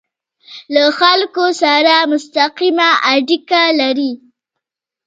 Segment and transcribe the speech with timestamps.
[0.73, 4.11] له خلکو سره مستقیمه اړیکه لري.